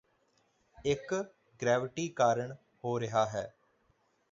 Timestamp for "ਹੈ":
3.25-3.45